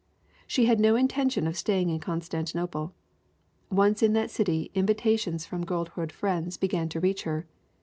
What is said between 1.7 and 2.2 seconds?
in